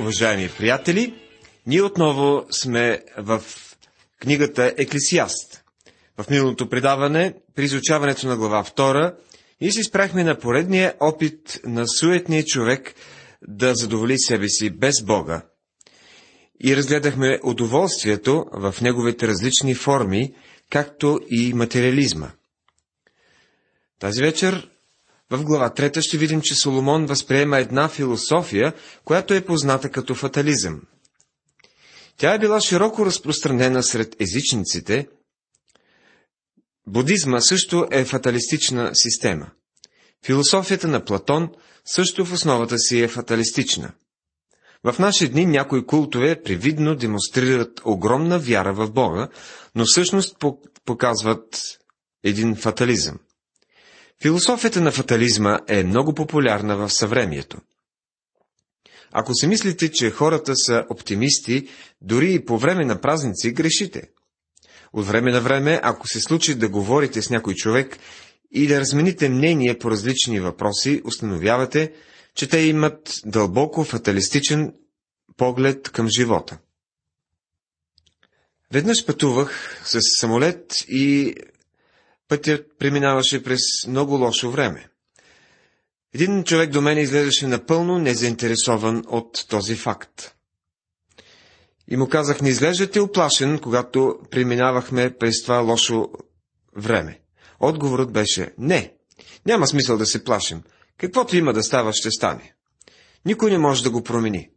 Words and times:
уважаеми 0.00 0.50
приятели! 0.58 1.14
Ние 1.66 1.82
отново 1.82 2.46
сме 2.50 3.02
в 3.18 3.42
книгата 4.20 4.74
Еклесиаст. 4.78 5.64
В 6.18 6.30
миналото 6.30 6.68
предаване, 6.68 7.34
при 7.54 7.64
изучаването 7.64 8.26
на 8.26 8.36
глава 8.36 8.64
2, 8.64 9.14
ние 9.60 9.72
си 9.72 9.82
спряхме 9.82 10.24
на 10.24 10.38
поредния 10.38 10.94
опит 11.00 11.60
на 11.64 11.88
суетния 11.88 12.44
човек 12.44 12.94
да 13.48 13.74
задоволи 13.74 14.18
себе 14.18 14.48
си 14.48 14.70
без 14.70 15.02
Бога. 15.02 15.42
И 16.64 16.76
разгледахме 16.76 17.38
удоволствието 17.44 18.46
в 18.52 18.74
неговите 18.82 19.28
различни 19.28 19.74
форми, 19.74 20.34
както 20.70 21.20
и 21.30 21.54
материализма. 21.54 22.30
Тази 23.98 24.22
вечер 24.22 24.69
в 25.30 25.44
глава 25.44 25.70
трета 25.74 26.02
ще 26.02 26.18
видим, 26.18 26.40
че 26.40 26.54
Соломон 26.54 27.06
възприема 27.06 27.58
една 27.58 27.88
философия, 27.88 28.72
която 29.04 29.34
е 29.34 29.44
позната 29.44 29.90
като 29.90 30.14
фатализъм. 30.14 30.80
Тя 32.16 32.34
е 32.34 32.38
била 32.38 32.60
широко 32.60 33.06
разпространена 33.06 33.82
сред 33.82 34.16
езичниците. 34.20 35.08
Будизма 36.86 37.40
също 37.40 37.86
е 37.90 38.04
фаталистична 38.04 38.90
система. 38.94 39.50
Философията 40.26 40.88
на 40.88 41.04
Платон 41.04 41.48
също 41.84 42.24
в 42.24 42.32
основата 42.32 42.78
си 42.78 43.00
е 43.00 43.08
фаталистична. 43.08 43.92
В 44.84 44.98
наши 44.98 45.28
дни 45.28 45.46
някои 45.46 45.86
култове 45.86 46.42
привидно 46.42 46.94
демонстрират 46.96 47.80
огромна 47.84 48.38
вяра 48.38 48.72
в 48.72 48.90
Бога, 48.90 49.28
но 49.74 49.84
всъщност 49.84 50.36
показват 50.84 51.60
един 52.24 52.56
фатализъм. 52.56 53.18
Философията 54.22 54.80
на 54.80 54.92
фатализма 54.92 55.58
е 55.68 55.84
много 55.84 56.14
популярна 56.14 56.76
в 56.76 56.90
съвремието. 56.90 57.58
Ако 59.12 59.34
си 59.34 59.46
мислите, 59.46 59.92
че 59.92 60.10
хората 60.10 60.56
са 60.56 60.84
оптимисти, 60.90 61.68
дори 62.00 62.34
и 62.34 62.44
по 62.44 62.58
време 62.58 62.84
на 62.84 63.00
празници, 63.00 63.52
грешите. 63.52 64.02
От 64.92 65.06
време 65.06 65.32
на 65.32 65.40
време, 65.40 65.80
ако 65.82 66.08
се 66.08 66.20
случи 66.20 66.54
да 66.54 66.68
говорите 66.68 67.22
с 67.22 67.30
някой 67.30 67.54
човек 67.54 67.98
и 68.52 68.66
да 68.66 68.80
размените 68.80 69.28
мнение 69.28 69.78
по 69.78 69.90
различни 69.90 70.40
въпроси, 70.40 71.02
установявате, 71.04 71.92
че 72.34 72.48
те 72.48 72.58
имат 72.58 73.20
дълбоко 73.24 73.84
фаталистичен 73.84 74.74
поглед 75.36 75.90
към 75.90 76.08
живота. 76.08 76.58
Веднъж 78.72 79.06
пътувах 79.06 79.80
с 79.84 79.98
самолет 80.20 80.74
и 80.88 81.34
Пътят 82.30 82.66
преминаваше 82.78 83.42
през 83.42 83.60
много 83.88 84.14
лошо 84.14 84.50
време. 84.50 84.88
Един 86.14 86.44
човек 86.44 86.70
до 86.70 86.80
мен 86.80 86.98
изглеждаше 86.98 87.46
напълно 87.46 87.98
незаинтересован 87.98 89.04
от 89.08 89.46
този 89.48 89.74
факт. 89.74 90.34
И 91.88 91.96
му 91.96 92.08
казах, 92.08 92.40
не 92.40 92.48
изглеждате 92.48 93.00
оплашен, 93.00 93.58
когато 93.58 94.18
преминавахме 94.30 95.16
през 95.18 95.42
това 95.42 95.58
лошо 95.58 96.08
време. 96.76 97.20
Отговорът 97.60 98.12
беше, 98.12 98.52
не, 98.58 98.94
няма 99.46 99.66
смисъл 99.66 99.98
да 99.98 100.06
се 100.06 100.24
плашим. 100.24 100.62
Каквото 100.98 101.36
има 101.36 101.52
да 101.52 101.62
става, 101.62 101.92
ще 101.92 102.10
стане. 102.10 102.54
Никой 103.24 103.50
не 103.50 103.58
може 103.58 103.82
да 103.82 103.90
го 103.90 104.02
промени. 104.02 104.50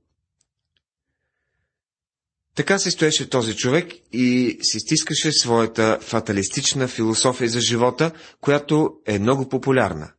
Така 2.56 2.80
се 2.80 2.92
стоеше 2.92 3.30
този 3.30 3.56
човек 3.56 3.94
и 4.12 4.58
си 4.62 4.80
стискаше 4.80 5.32
своята 5.32 6.00
фаталистична 6.02 6.88
философия 6.88 7.50
за 7.50 7.62
живота, 7.62 8.12
която 8.42 8.94
е 9.06 9.20
много 9.20 9.50
популярна. 9.50 10.12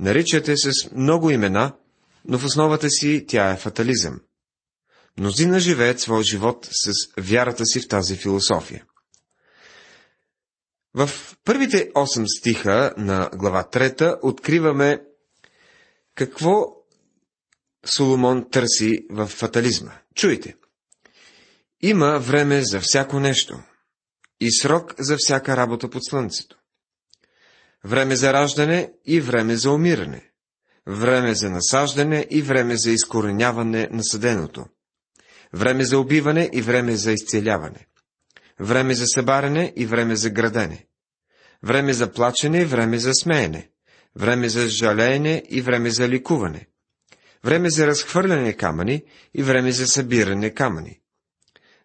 Наричате 0.00 0.56
с 0.56 0.70
много 0.92 1.30
имена, 1.30 1.72
но 2.24 2.38
в 2.38 2.44
основата 2.44 2.90
си 2.90 3.24
тя 3.28 3.50
е 3.50 3.56
фатализъм. 3.56 4.20
Мнозина 5.18 5.60
живеят 5.60 6.00
своя 6.00 6.22
живот 6.22 6.68
с 6.70 6.92
вярата 7.18 7.66
си 7.66 7.80
в 7.80 7.88
тази 7.88 8.16
философия. 8.16 8.84
В 10.94 11.10
първите 11.44 11.90
8 11.92 12.38
стиха 12.38 12.94
на 12.96 13.30
глава 13.34 13.68
3 13.72 14.18
откриваме 14.22 15.02
какво 16.14 16.76
Соломон 17.84 18.50
търси 18.50 19.06
в 19.10 19.26
фатализма. 19.26 19.92
Чуйте. 20.14 20.54
Има 21.82 22.18
време 22.18 22.62
за 22.62 22.80
всяко 22.80 23.20
нещо 23.20 23.62
и 24.40 24.50
срок 24.50 24.94
за 24.98 25.16
всяка 25.18 25.56
работа 25.56 25.90
под 25.90 26.04
слънцето. 26.04 26.58
Време 27.84 28.16
за 28.16 28.32
раждане 28.32 28.92
и 29.04 29.20
време 29.20 29.56
за 29.56 29.70
умиране. 29.70 30.30
Време 30.86 31.34
за 31.34 31.50
насаждане 31.50 32.26
и 32.30 32.42
време 32.42 32.76
за 32.76 32.90
изкореняване 32.90 33.88
на 33.92 34.04
съденото. 34.04 34.66
Време 35.52 35.84
за 35.84 35.98
убиване 35.98 36.50
и 36.52 36.62
време 36.62 36.96
за 36.96 37.12
изцеляване. 37.12 37.86
Време 38.60 38.94
за 38.94 39.06
събаряне 39.06 39.72
и 39.76 39.86
време 39.86 40.16
за 40.16 40.30
градене. 40.30 40.86
Време 41.62 41.92
за 41.92 42.12
плачене 42.12 42.60
и 42.60 42.64
време 42.64 42.98
за 42.98 43.12
смеене. 43.14 43.70
Време 44.16 44.48
за 44.48 44.68
жалеене 44.68 45.42
и 45.48 45.60
време 45.60 45.90
за 45.90 46.08
ликуване. 46.08 46.66
Време 47.44 47.70
за 47.70 47.86
разхвърляне 47.86 48.52
камъни 48.52 49.02
и 49.34 49.42
време 49.42 49.72
за 49.72 49.86
събиране 49.86 50.50
камъни 50.50 51.00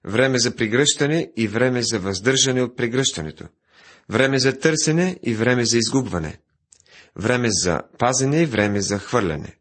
време 0.06 0.40
за 0.40 0.56
пригръщане 0.56 1.32
и 1.38 1.48
време 1.48 1.84
за 1.84 2.00
въздържане 2.00 2.62
от 2.62 2.78
пригръщането, 2.78 3.46
време 4.10 4.40
за 4.40 4.60
търсене 4.60 5.20
и 5.24 5.34
време 5.34 5.66
за 5.66 5.78
изгубване, 5.78 6.38
време 7.16 7.48
за 7.52 7.82
пазене 7.98 8.42
и 8.42 8.46
време 8.46 8.82
за 8.82 9.00
хвърляне, 9.00 9.58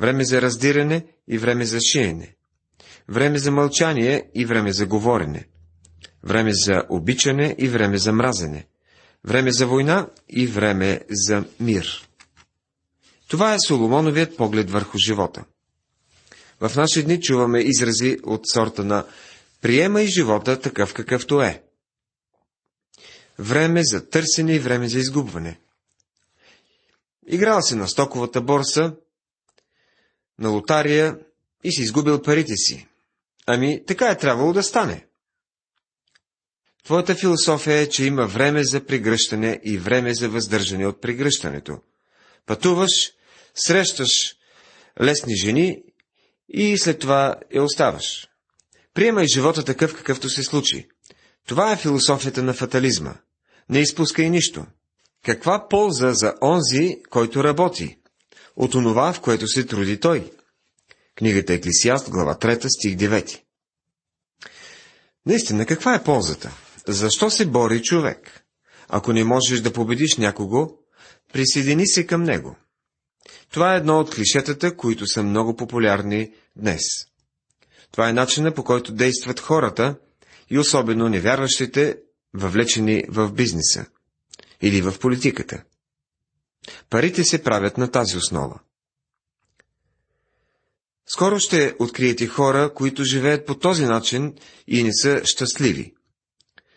време 0.00 0.24
за 0.24 0.42
раздиране 0.42 1.06
и 1.28 1.38
време 1.38 1.64
за 1.64 1.78
шиене, 1.80 2.34
време 3.08 3.38
за 3.38 3.50
мълчание 3.50 4.30
и 4.34 4.44
време 4.44 4.72
за 4.72 4.86
говорене, 4.86 5.48
време 6.22 6.50
за 6.54 6.82
обичане 6.88 7.54
и 7.58 7.68
време 7.68 7.98
за 7.98 8.12
мразене, 8.12 8.66
време 9.24 9.52
за 9.52 9.66
война 9.66 10.08
и 10.28 10.46
време 10.46 11.00
за 11.10 11.44
мир. 11.60 12.08
Това 13.28 13.54
е 13.54 13.60
Соломоновият 13.66 14.36
поглед 14.36 14.70
върху 14.70 14.98
живота. 14.98 15.44
В 16.60 16.76
наши 16.76 17.02
дни 17.02 17.20
чуваме 17.20 17.60
изрази 17.60 18.18
от 18.24 18.40
сорта 18.52 18.84
на 18.84 19.04
Приемай 19.64 20.06
живота 20.06 20.60
такъв 20.60 20.94
какъвто 20.94 21.42
е. 21.42 21.62
Време 23.38 23.80
за 23.84 24.08
търсене 24.08 24.54
и 24.54 24.58
време 24.58 24.88
за 24.88 24.98
изгубване. 24.98 25.60
Играл 27.26 27.62
се 27.62 27.76
на 27.76 27.88
стоковата 27.88 28.40
борса, 28.40 28.96
на 30.38 30.48
лотария 30.48 31.18
и 31.64 31.72
си 31.72 31.82
изгубил 31.82 32.22
парите 32.22 32.56
си. 32.56 32.88
Ами, 33.46 33.84
така 33.86 34.08
е 34.08 34.18
трябвало 34.18 34.52
да 34.52 34.62
стане. 34.62 35.06
Твоята 36.84 37.14
философия 37.14 37.78
е, 37.78 37.88
че 37.88 38.04
има 38.04 38.26
време 38.26 38.64
за 38.64 38.86
прегръщане 38.86 39.60
и 39.64 39.78
време 39.78 40.14
за 40.14 40.28
въздържане 40.28 40.86
от 40.86 41.00
прегръщането. 41.00 41.78
Пътуваш, 42.46 43.12
срещаш 43.54 44.36
лесни 45.00 45.36
жени 45.36 45.82
и 46.48 46.78
след 46.78 46.98
това 46.98 47.36
я 47.54 47.62
оставаш. 47.62 48.28
Приемай 48.94 49.26
живота 49.26 49.64
такъв, 49.64 49.94
какъвто 49.94 50.28
се 50.28 50.42
случи. 50.42 50.88
Това 51.46 51.72
е 51.72 51.76
философията 51.76 52.42
на 52.42 52.54
фатализма. 52.54 53.14
Не 53.68 53.80
изпускай 53.80 54.30
нищо. 54.30 54.66
Каква 55.24 55.68
полза 55.68 56.12
за 56.12 56.34
онзи, 56.42 56.96
който 57.10 57.44
работи? 57.44 57.98
От 58.56 58.74
онова, 58.74 59.12
в 59.12 59.20
което 59.20 59.46
се 59.46 59.66
труди 59.66 60.00
той. 60.00 60.32
Книгата 61.16 61.52
Еклисиаст, 61.52 62.10
глава 62.10 62.34
3, 62.34 62.68
стих 62.78 62.96
9. 62.96 63.40
Наистина, 65.26 65.66
каква 65.66 65.94
е 65.94 66.04
ползата? 66.04 66.52
Защо 66.88 67.30
се 67.30 67.46
бори 67.46 67.82
човек? 67.82 68.44
Ако 68.88 69.12
не 69.12 69.24
можеш 69.24 69.60
да 69.60 69.72
победиш 69.72 70.16
някого, 70.16 70.70
присъедини 71.32 71.86
се 71.86 72.06
към 72.06 72.22
него. 72.22 72.56
Това 73.50 73.74
е 73.74 73.76
едно 73.76 74.00
от 74.00 74.14
клишетата, 74.14 74.76
които 74.76 75.06
са 75.06 75.22
много 75.22 75.56
популярни 75.56 76.32
днес. 76.56 76.82
Това 77.94 78.08
е 78.08 78.12
начина 78.12 78.54
по 78.54 78.64
който 78.64 78.92
действат 78.92 79.40
хората 79.40 79.96
и 80.50 80.58
особено 80.58 81.08
невярващите, 81.08 81.98
въвлечени 82.34 83.04
в 83.08 83.32
бизнеса 83.32 83.86
или 84.62 84.82
в 84.82 84.98
политиката. 85.00 85.64
Парите 86.90 87.24
се 87.24 87.42
правят 87.42 87.78
на 87.78 87.90
тази 87.90 88.16
основа. 88.16 88.60
Скоро 91.06 91.38
ще 91.38 91.74
откриете 91.78 92.26
хора, 92.26 92.74
които 92.74 93.04
живеят 93.04 93.46
по 93.46 93.58
този 93.58 93.84
начин 93.84 94.34
и 94.66 94.82
не 94.82 94.90
са 94.92 95.20
щастливи. 95.24 95.94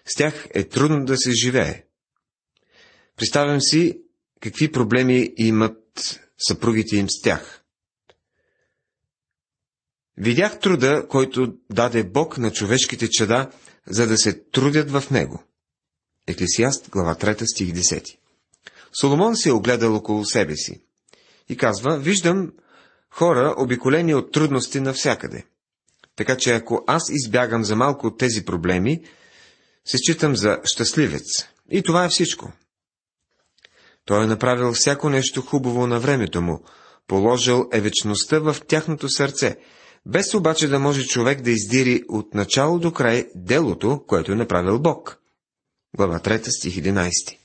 С 0.06 0.16
тях 0.16 0.48
е 0.54 0.64
трудно 0.64 1.06
да 1.06 1.18
се 1.18 1.32
живее. 1.32 1.84
Представям 3.16 3.62
си 3.62 4.02
какви 4.42 4.72
проблеми 4.72 5.34
имат 5.38 6.20
съпругите 6.38 6.98
им 6.98 7.10
с 7.10 7.22
тях. 7.22 7.57
Видях 10.18 10.60
труда, 10.60 11.08
който 11.10 11.54
даде 11.70 12.04
Бог 12.04 12.38
на 12.38 12.52
човешките 12.52 13.10
чада, 13.10 13.50
за 13.88 14.08
да 14.08 14.18
се 14.18 14.34
трудят 14.34 14.92
в 14.92 15.04
него. 15.12 15.44
Еклесиаст, 16.28 16.90
глава 16.90 17.16
3, 17.16 17.54
стих 17.54 17.74
10. 17.74 18.18
Соломон 19.02 19.36
се 19.36 19.50
е 19.50 19.52
огледал 19.52 19.96
около 19.96 20.26
себе 20.26 20.56
си 20.56 20.82
и 21.50 21.58
казва, 21.58 21.98
виждам 21.98 22.52
хора, 23.10 23.56
обиколени 23.58 24.16
от 24.16 24.32
трудности 24.32 24.80
навсякъде. 24.80 25.46
Така 26.16 26.38
че 26.38 26.54
ако 26.54 26.84
аз 26.88 27.10
избягам 27.10 27.64
за 27.64 27.76
малко 27.76 28.08
от 28.08 28.18
тези 28.18 28.46
проблеми, 28.46 29.04
се 29.86 29.98
считам 29.98 30.36
за 30.36 30.60
щастливец. 30.64 31.48
И 31.72 31.84
това 31.84 32.06
е 32.06 32.10
всичко. 32.10 32.52
Той 34.06 34.24
е 34.24 34.28
направил 34.28 34.74
всяко 34.74 35.10
нещо 35.10 35.42
хубаво 35.42 35.88
на 35.88 36.00
времето 36.00 36.42
му, 36.42 36.64
положил 37.08 37.70
е 37.74 37.82
вечността 37.82 38.40
в 38.40 38.58
тяхното 38.68 39.10
сърце, 39.10 39.58
без 40.08 40.34
обаче 40.34 40.68
да 40.68 40.80
може 40.80 41.06
човек 41.06 41.42
да 41.42 41.52
издири 41.52 42.04
от 42.10 42.34
начало 42.34 42.80
до 42.80 42.94
край 42.94 43.28
делото, 43.36 44.04
което 44.08 44.32
е 44.32 44.36
направил 44.36 44.80
Бог. 44.80 45.18
Глава 45.96 46.20
3, 46.20 46.58
стих 46.58 46.76
11 46.76 47.38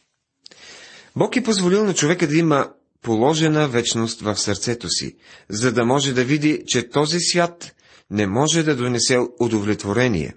Бог 1.16 1.36
е 1.36 1.42
позволил 1.42 1.84
на 1.84 1.94
човека 1.94 2.26
да 2.26 2.36
има 2.36 2.70
положена 3.02 3.68
вечност 3.68 4.20
в 4.20 4.36
сърцето 4.36 4.88
си, 4.88 5.16
за 5.48 5.72
да 5.72 5.84
може 5.84 6.12
да 6.12 6.24
види, 6.24 6.62
че 6.66 6.88
този 6.88 7.20
свят 7.20 7.74
не 8.10 8.26
може 8.26 8.62
да 8.62 8.76
донесе 8.76 9.18
удовлетворение. 9.40 10.34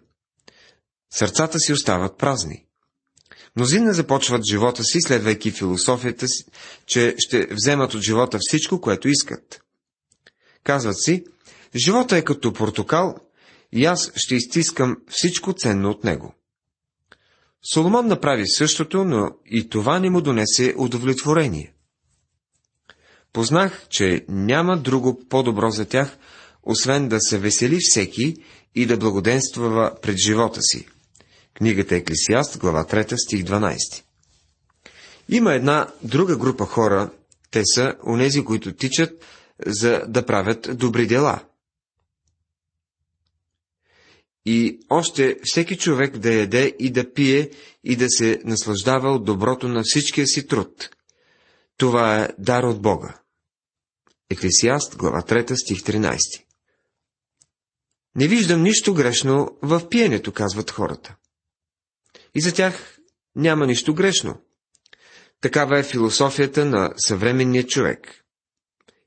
Сърцата 1.13 1.59
си 1.59 1.73
остават 1.73 2.17
празни. 2.17 2.65
Мнозина 3.55 3.93
започват 3.93 4.41
живота 4.49 4.83
си, 4.83 5.01
следвайки 5.01 5.51
философията 5.51 6.27
си, 6.27 6.45
че 6.85 7.15
ще 7.17 7.47
вземат 7.51 7.93
от 7.93 8.01
живота 8.01 8.37
всичко, 8.41 8.81
което 8.81 9.07
искат. 9.07 9.61
Казват 10.63 11.03
си, 11.03 11.23
живота 11.75 12.17
е 12.17 12.23
като 12.23 12.53
портокал 12.53 13.15
и 13.71 13.85
аз 13.85 14.11
ще 14.15 14.35
изтискам 14.35 14.97
всичко 15.07 15.53
ценно 15.53 15.89
от 15.89 16.03
него. 16.03 16.33
Соломон 17.73 18.07
направи 18.07 18.47
същото, 18.47 19.05
но 19.05 19.29
и 19.45 19.69
това 19.69 19.99
не 19.99 20.09
му 20.09 20.21
донесе 20.21 20.73
удовлетворение. 20.77 21.73
Познах, 23.33 23.87
че 23.89 24.25
няма 24.29 24.77
друго 24.77 25.21
по-добро 25.29 25.69
за 25.69 25.85
тях, 25.85 26.17
освен 26.63 27.07
да 27.07 27.19
се 27.19 27.37
весели 27.37 27.77
всеки 27.81 28.35
и 28.75 28.85
да 28.85 28.97
благоденствува 28.97 29.91
пред 30.01 30.17
живота 30.17 30.61
си. 30.61 30.87
Книгата 31.53 31.95
Еклесиаст, 31.95 32.57
глава 32.57 32.85
3, 32.85 33.15
стих 33.25 33.43
12. 33.43 34.03
Има 35.29 35.53
една 35.53 35.87
друга 36.03 36.37
група 36.37 36.65
хора, 36.65 37.09
те 37.51 37.61
са 37.65 37.93
онези, 38.07 38.43
които 38.43 38.73
тичат 38.73 39.25
за 39.65 40.01
да 40.07 40.25
правят 40.25 40.77
добри 40.77 41.07
дела. 41.07 41.39
И 44.45 44.79
още 44.89 45.37
всеки 45.43 45.77
човек 45.77 46.17
да 46.17 46.33
яде 46.33 46.75
и 46.79 46.91
да 46.91 47.13
пие 47.13 47.49
и 47.83 47.95
да 47.95 48.09
се 48.09 48.41
наслаждава 48.43 49.11
от 49.11 49.25
доброто 49.25 49.67
на 49.67 49.81
всичкия 49.85 50.27
си 50.27 50.47
труд. 50.47 50.89
Това 51.77 52.23
е 52.23 52.29
дар 52.39 52.63
от 52.63 52.81
Бога. 52.81 53.19
Еклесиаст, 54.29 54.97
глава 54.97 55.21
3, 55.21 55.55
стих 55.55 55.81
13. 55.81 56.17
Не 58.15 58.27
виждам 58.27 58.63
нищо 58.63 58.93
грешно 58.93 59.57
в 59.61 59.89
пиенето, 59.89 60.31
казват 60.31 60.71
хората. 60.71 61.15
И 62.35 62.41
за 62.41 62.53
тях 62.53 62.97
няма 63.35 63.67
нищо 63.67 63.93
грешно. 63.93 64.41
Такава 65.41 65.79
е 65.79 65.83
философията 65.83 66.65
на 66.65 66.93
съвременния 66.97 67.67
човек. 67.67 68.25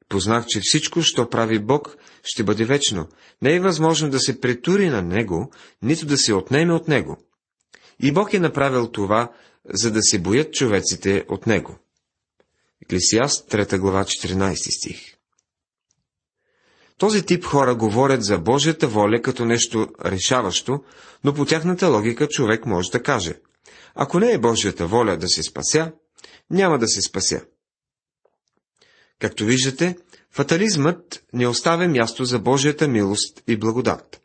Познах, 0.08 0.46
че 0.46 0.60
всичко, 0.62 1.02
що 1.02 1.30
прави 1.30 1.58
Бог, 1.58 1.96
ще 2.22 2.44
бъде 2.44 2.64
вечно. 2.64 3.08
Не 3.42 3.54
е 3.54 3.60
възможно 3.60 4.10
да 4.10 4.20
се 4.20 4.40
претури 4.40 4.88
на 4.88 5.02
Него, 5.02 5.52
нито 5.82 6.06
да 6.06 6.18
се 6.18 6.34
отнеме 6.34 6.72
от 6.72 6.88
Него. 6.88 7.16
И 8.00 8.12
Бог 8.12 8.32
е 8.34 8.38
направил 8.38 8.90
това, 8.90 9.32
за 9.64 9.90
да 9.90 10.02
се 10.02 10.18
боят 10.18 10.52
човеците 10.52 11.24
от 11.28 11.46
Него. 11.46 11.78
Еклесиаст, 12.82 13.50
3 13.50 13.78
глава, 13.78 14.04
14 14.04 14.54
стих. 14.54 15.18
Този 16.98 17.22
тип 17.22 17.44
хора 17.44 17.74
говорят 17.74 18.24
за 18.24 18.38
Божията 18.38 18.88
воля 18.88 19.22
като 19.22 19.44
нещо 19.44 19.88
решаващо, 20.04 20.84
но 21.24 21.34
по 21.34 21.44
тяхната 21.44 21.88
логика 21.88 22.28
човек 22.28 22.66
може 22.66 22.90
да 22.90 23.02
каже, 23.02 23.34
ако 23.94 24.20
не 24.20 24.32
е 24.32 24.38
Божията 24.38 24.86
воля 24.86 25.16
да 25.16 25.28
се 25.28 25.42
спася, 25.42 25.92
няма 26.50 26.78
да 26.78 26.88
се 26.88 27.02
спася. 27.02 27.40
Както 29.18 29.44
виждате, 29.44 29.96
фатализмът 30.30 31.24
не 31.32 31.48
оставя 31.48 31.88
място 31.88 32.24
за 32.24 32.38
Божията 32.38 32.88
милост 32.88 33.42
и 33.46 33.56
благодат. 33.56 34.20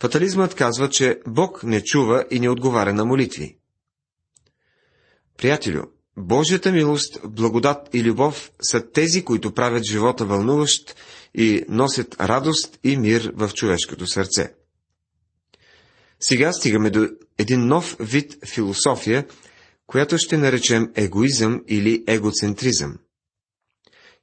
Фатализмът 0.00 0.54
казва, 0.54 0.90
че 0.90 1.20
Бог 1.26 1.62
не 1.62 1.84
чува 1.84 2.24
и 2.30 2.40
не 2.40 2.48
отговаря 2.48 2.94
на 2.94 3.04
молитви. 3.04 3.58
Приятелю, 5.38 5.82
Божията 6.16 6.72
милост, 6.72 7.20
благодат 7.24 7.88
и 7.94 8.02
любов 8.02 8.50
са 8.62 8.90
тези, 8.90 9.24
които 9.24 9.54
правят 9.54 9.84
живота 9.84 10.24
вълнуващ 10.24 10.96
и 11.34 11.64
носят 11.68 12.20
радост 12.20 12.78
и 12.84 12.96
мир 12.96 13.32
в 13.34 13.50
човешкото 13.54 14.06
сърце. 14.06 14.54
Сега 16.20 16.52
стигаме 16.52 16.90
до 16.90 17.08
един 17.38 17.66
нов 17.66 17.96
вид 18.00 18.36
философия, 18.46 19.26
която 19.86 20.18
ще 20.18 20.36
наречем 20.36 20.92
егоизъм 20.94 21.62
или 21.68 22.04
егоцентризъм. 22.06 22.98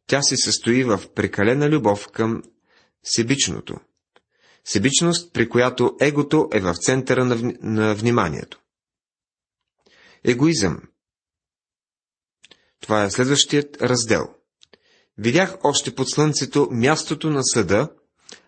Тя 0.08 0.22
се 0.22 0.38
състои 0.38 0.84
в 0.84 1.02
прекалена 1.16 1.70
любов 1.70 2.08
към 2.08 2.44
себичното. 3.04 3.76
Себичност, 4.66 5.34
при 5.34 5.50
която 5.50 5.98
егото 6.02 6.50
е 6.52 6.60
в 6.60 6.76
центъра 6.76 7.26
на, 7.26 7.54
на 7.62 7.96
вниманието. 7.96 8.62
Егоизъм. 10.24 10.82
Това 12.82 13.04
е 13.04 13.12
следващият 13.12 13.82
раздел. 13.82 14.30
Видях 15.18 15.58
още 15.64 15.96
под 15.96 16.10
слънцето 16.10 16.68
мястото 16.72 17.30
на 17.30 17.44
съда, 17.44 17.90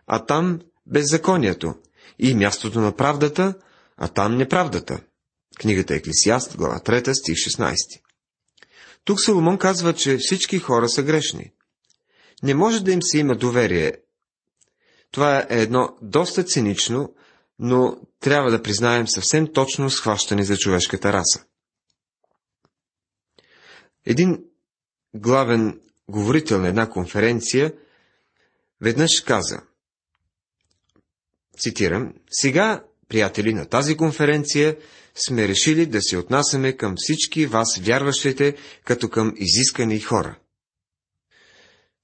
а 0.07 0.25
там 0.25 0.59
беззаконието, 0.85 1.75
и 2.19 2.35
мястото 2.35 2.79
на 2.79 2.95
правдата, 2.95 3.53
а 3.97 4.07
там 4.07 4.37
неправдата. 4.37 5.03
Книгата 5.59 5.95
Еклесиаст, 5.95 6.57
глава 6.57 6.79
3, 6.79 7.13
стих 7.13 7.35
16. 7.35 7.75
Тук 9.05 9.21
Соломон 9.21 9.57
казва, 9.57 9.93
че 9.93 10.17
всички 10.17 10.59
хора 10.59 10.89
са 10.89 11.03
грешни. 11.03 11.51
Не 12.43 12.53
може 12.53 12.83
да 12.83 12.91
им 12.91 13.01
се 13.01 13.17
има 13.17 13.35
доверие. 13.35 13.93
Това 15.11 15.39
е 15.39 15.61
едно 15.61 15.97
доста 16.01 16.43
цинично, 16.43 17.15
но 17.59 17.97
трябва 18.19 18.51
да 18.51 18.63
признаем 18.63 19.07
съвсем 19.07 19.53
точно 19.53 19.89
схващане 19.89 20.43
за 20.43 20.57
човешката 20.57 21.13
раса. 21.13 21.45
Един 24.05 24.43
главен 25.13 25.81
говорител 26.09 26.61
на 26.61 26.67
една 26.67 26.89
конференция 26.89 27.73
веднъж 28.81 29.21
каза, 29.21 29.61
цитирам, 31.57 32.13
сега, 32.29 32.83
приятели, 33.07 33.53
на 33.53 33.65
тази 33.65 33.97
конференция 33.97 34.77
сме 35.15 35.47
решили 35.47 35.85
да 35.85 36.01
се 36.01 36.17
отнасяме 36.17 36.77
към 36.77 36.93
всички 36.97 37.45
вас, 37.45 37.77
вярващите, 37.77 38.55
като 38.85 39.09
към 39.09 39.33
изискани 39.35 39.99
хора. 39.99 40.35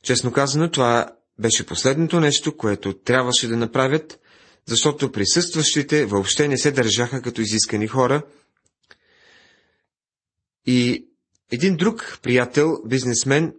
Честно 0.03 0.31
казано, 0.31 0.71
това 0.71 1.15
беше 1.39 1.65
последното 1.65 2.19
нещо, 2.19 2.57
което 2.57 2.93
трябваше 2.93 3.47
да 3.47 3.57
направят, 3.57 4.19
защото 4.65 5.11
присъстващите 5.11 6.05
въобще 6.05 6.47
не 6.47 6.57
се 6.57 6.71
държаха 6.71 7.21
като 7.21 7.41
изискани 7.41 7.87
хора. 7.87 8.21
И 10.65 11.07
един 11.51 11.75
друг 11.75 12.19
приятел, 12.21 12.77
бизнесмен, 12.85 13.53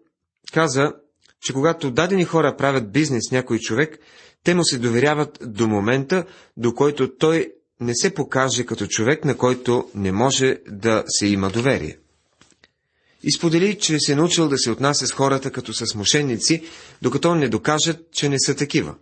каза, 0.53 0.93
че 1.43 1.53
когато 1.53 1.91
дадени 1.91 2.25
хора 2.25 2.57
правят 2.57 2.93
бизнес 2.93 3.23
с 3.29 3.33
някой 3.33 3.59
човек, 3.59 3.99
те 4.45 4.55
му 4.55 4.65
се 4.65 4.79
доверяват 4.79 5.39
до 5.43 5.69
момента, 5.69 6.25
до 6.57 6.75
който 6.75 7.17
той 7.17 7.53
не 7.81 7.95
се 7.95 8.15
покаже 8.15 8.67
като 8.67 8.87
човек, 8.87 9.25
на 9.25 9.37
който 9.37 9.91
не 9.95 10.13
може 10.13 10.59
да 10.69 11.05
се 11.07 11.27
има 11.27 11.51
доверие. 11.51 11.99
И 13.23 13.33
сподели, 13.33 13.79
че 13.79 13.97
се 13.99 14.13
е 14.13 14.17
научил 14.17 14.49
да 14.49 14.59
се 14.59 14.71
отнася 14.71 15.07
с 15.07 15.13
хората 15.13 15.51
като 15.53 15.73
с 15.75 15.95
мошенници, 15.95 16.65
докато 17.03 17.35
не 17.35 17.49
докажат, 17.49 18.13
че 18.13 18.29
не 18.29 18.37
са 18.39 18.57
такива. 18.57 18.95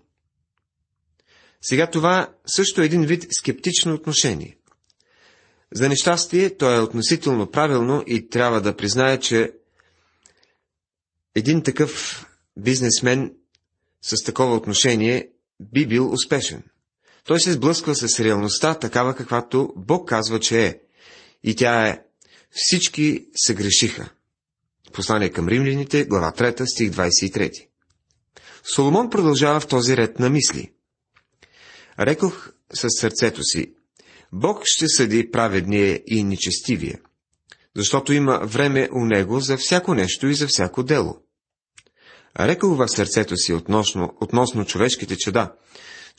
Сега 1.62 1.90
това 1.90 2.28
също 2.46 2.82
е 2.82 2.84
един 2.84 3.06
вид 3.06 3.26
скептично 3.30 3.94
отношение. 3.94 4.56
За 5.72 5.88
нещастие, 5.88 6.56
то 6.56 6.74
е 6.74 6.80
относително 6.80 7.50
правилно 7.50 8.04
и 8.06 8.28
трябва 8.28 8.60
да 8.60 8.76
признае, 8.76 9.20
че 9.20 9.52
един 11.34 11.62
такъв 11.62 12.24
бизнесмен 12.56 13.34
с 14.02 14.24
такова 14.24 14.56
отношение 14.56 15.28
би 15.60 15.86
бил 15.86 16.12
успешен. 16.12 16.62
Той 17.28 17.40
се 17.40 17.52
сблъсква 17.52 17.94
с 17.94 18.20
реалността, 18.20 18.74
такава 18.74 19.14
каквато 19.14 19.72
Бог 19.76 20.08
казва, 20.08 20.40
че 20.40 20.66
е. 20.66 20.80
И 21.44 21.56
тя 21.56 21.88
е 21.88 22.02
всички 22.50 23.26
се 23.36 23.54
грешиха. 23.54 24.08
Послание 24.92 25.30
към 25.30 25.48
римляните, 25.48 26.04
глава 26.04 26.32
3, 26.32 26.72
стих 26.72 26.90
23. 26.90 27.66
Соломон 28.74 29.10
продължава 29.10 29.60
в 29.60 29.66
този 29.66 29.96
ред 29.96 30.18
на 30.18 30.30
мисли. 30.30 30.72
Рекох 32.00 32.52
със 32.74 32.90
сърцето 33.00 33.42
си, 33.42 33.74
Бог 34.32 34.62
ще 34.64 34.88
съди 34.88 35.30
праведния 35.30 36.00
и 36.06 36.24
нечестивия, 36.24 36.98
защото 37.76 38.12
има 38.12 38.40
време 38.44 38.88
у 38.92 39.04
него 39.04 39.40
за 39.40 39.56
всяко 39.56 39.94
нещо 39.94 40.26
и 40.26 40.34
за 40.34 40.46
всяко 40.46 40.82
дело. 40.82 41.22
Рекал 42.40 42.74
в 42.74 42.88
сърцето 42.88 43.36
си 43.36 43.52
относно, 43.52 44.16
относно 44.20 44.64
човешките 44.64 45.16
чеда, 45.16 45.52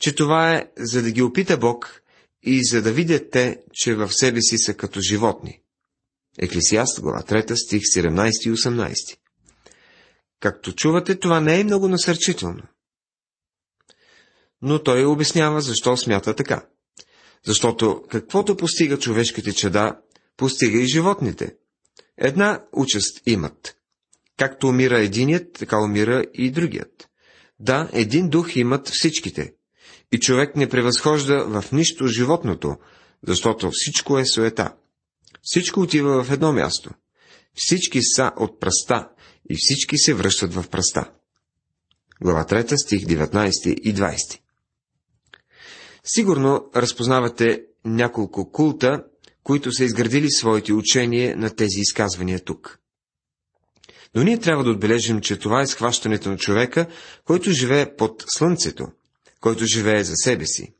че 0.00 0.14
това 0.14 0.54
е 0.54 0.70
за 0.78 1.02
да 1.02 1.10
ги 1.10 1.22
опита 1.22 1.58
Бог 1.58 2.02
и 2.42 2.64
за 2.64 2.82
да 2.82 2.92
видят 2.92 3.30
те, 3.30 3.62
че 3.72 3.94
в 3.94 4.12
себе 4.12 4.40
си 4.40 4.58
са 4.58 4.74
като 4.74 5.00
животни. 5.00 5.60
Еклесиаст, 6.38 7.00
глава 7.00 7.22
3, 7.22 7.54
стих 7.54 7.80
17 7.80 8.48
и 8.48 8.52
18. 8.52 9.18
Както 10.40 10.72
чувате, 10.72 11.18
това 11.18 11.40
не 11.40 11.60
е 11.60 11.64
много 11.64 11.88
насърчително. 11.88 12.62
Но 14.62 14.82
той 14.82 15.04
обяснява 15.04 15.60
защо 15.60 15.96
смята 15.96 16.36
така. 16.36 16.66
Защото 17.46 18.02
каквото 18.10 18.56
постига 18.56 18.98
човешките 18.98 19.52
чеда, 19.52 20.00
постига 20.36 20.78
и 20.78 20.86
животните. 20.86 21.56
Една 22.16 22.64
участ 22.72 23.20
имат. 23.26 23.76
Както 24.36 24.66
умира 24.66 25.00
единият, 25.00 25.52
така 25.52 25.78
умира 25.78 26.24
и 26.34 26.50
другият. 26.50 27.08
Да, 27.58 27.90
един 27.92 28.28
дух 28.28 28.56
имат 28.56 28.88
всичките. 28.88 29.54
И 30.12 30.18
човек 30.18 30.56
не 30.56 30.68
превъзхожда 30.68 31.44
в 31.44 31.72
нищо 31.72 32.06
животното, 32.06 32.76
защото 33.26 33.70
всичко 33.72 34.18
е 34.18 34.26
суета. 34.26 34.74
Всичко 35.42 35.80
отива 35.80 36.24
в 36.24 36.30
едно 36.30 36.52
място. 36.52 36.90
Всички 37.54 38.02
са 38.02 38.32
от 38.36 38.60
пръста 38.60 39.08
и 39.50 39.56
всички 39.58 39.98
се 39.98 40.14
връщат 40.14 40.54
в 40.54 40.68
пръста. 40.68 41.10
Глава 42.22 42.44
3, 42.44 42.84
стих 42.84 43.00
19 43.00 43.74
и 43.74 43.94
20. 43.94 44.40
Сигурно 46.04 46.70
разпознавате 46.76 47.62
няколко 47.84 48.52
култа, 48.52 49.04
които 49.42 49.72
са 49.72 49.84
изградили 49.84 50.30
своите 50.30 50.72
учения 50.72 51.36
на 51.36 51.50
тези 51.50 51.80
изказвания 51.80 52.40
тук. 52.44 52.78
Но 54.14 54.22
ние 54.22 54.40
трябва 54.40 54.64
да 54.64 54.70
отбележим, 54.70 55.20
че 55.20 55.38
това 55.38 55.60
е 55.60 55.66
схващането 55.66 56.28
на 56.28 56.36
човека, 56.36 56.86
който 57.24 57.50
живее 57.50 57.96
под 57.96 58.24
слънцето, 58.26 58.88
който 59.40 59.66
живее 59.66 60.04
за 60.04 60.16
себе 60.16 60.46
си. 60.46 60.74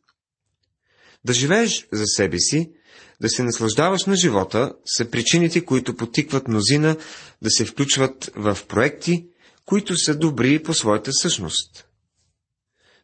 Да 1.24 1.32
живееш 1.32 1.88
за 1.92 2.06
себе 2.06 2.38
си, 2.38 2.72
да 3.20 3.28
се 3.28 3.42
наслаждаваш 3.42 4.04
на 4.04 4.16
живота, 4.16 4.72
са 4.84 5.10
причините, 5.10 5.64
които 5.64 5.96
потикват 5.96 6.48
мнозина 6.48 6.96
да 7.42 7.50
се 7.50 7.64
включват 7.64 8.30
в 8.36 8.58
проекти, 8.68 9.26
които 9.64 9.96
са 9.96 10.14
добри 10.18 10.62
по 10.62 10.74
своята 10.74 11.12
същност. 11.12 11.86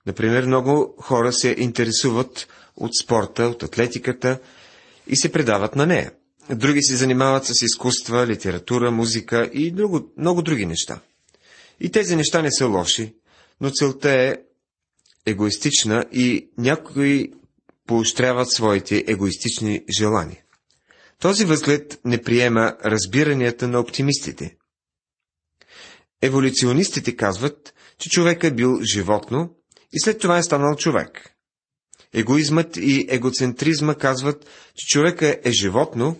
Например, 0.07 0.47
много 0.47 0.95
хора 1.01 1.33
се 1.33 1.55
интересуват 1.59 2.49
от 2.77 2.91
спорта, 3.03 3.43
от 3.43 3.63
атлетиката 3.63 4.41
и 5.07 5.17
се 5.17 5.33
предават 5.33 5.77
на 5.77 5.87
нея. 5.87 6.13
Други 6.51 6.83
се 6.83 6.97
занимават 6.97 7.47
с 7.47 7.63
изкуства, 7.63 8.27
литература, 8.27 8.91
музика 8.91 9.51
и 9.53 9.73
много, 9.73 10.13
много 10.19 10.43
други 10.43 10.67
неща. 10.67 11.01
И 11.81 11.91
тези 11.91 12.17
неща 12.17 12.43
не 12.43 12.53
са 12.53 12.67
лоши, 12.67 13.15
но 13.61 13.71
целта 13.71 14.11
е 14.11 14.37
егоистична 15.27 16.05
и 16.13 16.51
някои 16.59 17.33
поощряват 17.87 18.53
своите 18.53 19.05
егоистични 19.07 19.85
желания. 19.99 20.43
Този 21.21 21.45
възглед 21.45 22.01
не 22.05 22.23
приема 22.23 22.77
разбиранията 22.85 23.69
на 23.69 23.81
оптимистите. 23.81 24.57
Еволюционистите 26.23 27.17
казват, 27.17 27.75
че 27.99 28.11
човек 28.11 28.45
е 28.45 28.51
бил 28.51 28.81
животно 28.95 29.51
и 29.93 30.01
след 30.01 30.19
това 30.19 30.39
е 30.39 30.43
станал 30.43 30.77
човек. 30.77 31.37
Егоизмът 32.13 32.77
и 32.77 33.07
егоцентризма 33.09 33.95
казват, 33.95 34.47
че 34.75 34.87
човека 34.87 35.39
е 35.45 35.53
животно, 35.53 36.17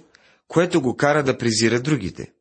което 0.49 0.83
го 0.83 0.97
кара 0.97 1.25
да 1.25 1.39
презира 1.39 1.81
другите. 1.81 2.33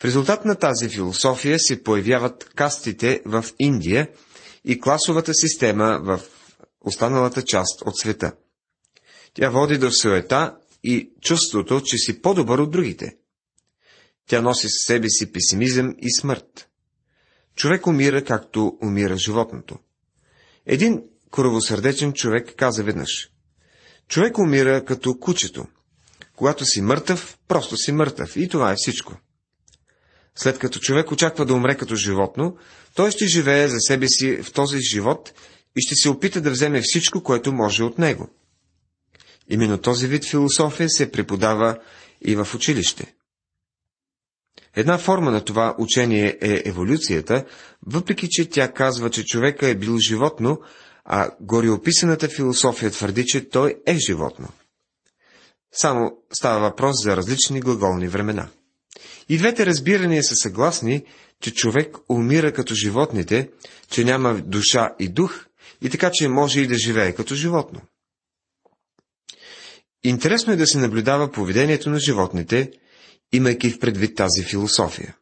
В 0.00 0.04
резултат 0.04 0.44
на 0.44 0.54
тази 0.54 0.88
философия 0.88 1.58
се 1.58 1.82
появяват 1.82 2.50
кастите 2.54 3.22
в 3.24 3.44
Индия 3.58 4.08
и 4.68 4.80
класовата 4.80 5.34
система 5.34 6.00
в 6.02 6.20
останалата 6.80 7.44
част 7.44 7.82
от 7.82 7.98
света. 7.98 8.32
Тя 9.34 9.50
води 9.50 9.78
до 9.78 9.90
суета 9.90 10.56
и 10.84 11.12
чувството, 11.20 11.80
че 11.84 11.96
си 11.96 12.22
по-добър 12.22 12.58
от 12.58 12.70
другите. 12.70 13.16
Тя 14.26 14.42
носи 14.42 14.68
със 14.68 14.86
себе 14.86 15.08
си 15.08 15.32
песимизъм 15.32 15.94
и 15.98 16.14
смърт. 16.14 16.68
Човек 17.54 17.86
умира, 17.86 18.24
както 18.24 18.78
умира 18.82 19.16
животното. 19.16 19.78
Един 20.66 21.02
коровосърдечен 21.30 22.12
човек 22.12 22.54
каза 22.56 22.84
веднъж. 22.84 23.30
Човек 24.08 24.38
умира 24.38 24.84
като 24.84 25.18
кучето. 25.18 25.66
Когато 26.36 26.64
си 26.64 26.80
мъртъв, 26.80 27.38
просто 27.48 27.76
си 27.76 27.92
мъртъв. 27.92 28.36
И 28.36 28.48
това 28.48 28.72
е 28.72 28.76
всичко. 28.76 29.16
След 30.40 30.58
като 30.58 30.78
човек 30.78 31.12
очаква 31.12 31.46
да 31.46 31.54
умре 31.54 31.76
като 31.76 31.96
животно, 31.96 32.56
той 32.94 33.10
ще 33.10 33.26
живее 33.26 33.68
за 33.68 33.80
себе 33.80 34.08
си 34.08 34.42
в 34.42 34.52
този 34.52 34.80
живот 34.80 35.32
и 35.76 35.80
ще 35.80 35.94
се 35.94 36.08
опита 36.08 36.40
да 36.40 36.50
вземе 36.50 36.80
всичко, 36.82 37.22
което 37.22 37.52
може 37.52 37.84
от 37.84 37.98
него. 37.98 38.28
Именно 39.48 39.78
този 39.78 40.06
вид 40.06 40.24
философия 40.24 40.90
се 40.90 41.10
преподава 41.10 41.78
и 42.24 42.36
в 42.36 42.48
училище. 42.54 43.14
Една 44.76 44.98
форма 44.98 45.30
на 45.30 45.44
това 45.44 45.74
учение 45.78 46.38
е 46.40 46.62
еволюцията, 46.64 47.44
въпреки 47.86 48.28
че 48.30 48.50
тя 48.50 48.72
казва, 48.72 49.10
че 49.10 49.24
човека 49.24 49.68
е 49.68 49.74
бил 49.74 49.98
животно, 49.98 50.58
а 51.04 51.30
гореописаната 51.40 52.28
философия 52.28 52.90
твърди, 52.90 53.24
че 53.26 53.48
той 53.48 53.74
е 53.86 53.96
животно. 53.98 54.48
Само 55.72 56.12
става 56.32 56.60
въпрос 56.60 57.04
за 57.04 57.16
различни 57.16 57.60
глаголни 57.60 58.08
времена. 58.08 58.48
И 59.28 59.38
двете 59.38 59.66
разбирания 59.66 60.24
са 60.24 60.34
съгласни, 60.34 61.04
че 61.40 61.54
човек 61.54 61.96
умира 62.08 62.52
като 62.52 62.74
животните, 62.74 63.50
че 63.90 64.04
няма 64.04 64.34
душа 64.34 64.94
и 64.98 65.08
дух, 65.08 65.46
и 65.82 65.90
така, 65.90 66.10
че 66.12 66.28
може 66.28 66.60
и 66.60 66.66
да 66.66 66.78
живее 66.78 67.14
като 67.14 67.34
животно. 67.34 67.80
Интересно 70.04 70.52
е 70.52 70.56
да 70.56 70.66
се 70.66 70.78
наблюдава 70.78 71.32
поведението 71.32 71.90
на 71.90 71.98
животните, 71.98 72.72
имайки 73.32 73.70
в 73.70 73.78
предвид 73.78 74.16
тази 74.16 74.44
философия. 74.44 75.16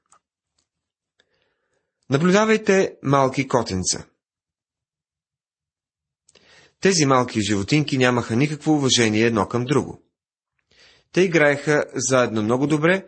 Наблюдавайте 2.10 2.96
малки 3.02 3.48
котенца. 3.48 4.06
Тези 6.80 7.06
малки 7.06 7.40
животинки 7.40 7.98
нямаха 7.98 8.36
никакво 8.36 8.72
уважение 8.72 9.22
едно 9.22 9.48
към 9.48 9.64
друго. 9.64 10.02
Те 11.12 11.20
играеха 11.20 11.84
заедно 11.94 12.42
много 12.42 12.66
добре, 12.66 13.06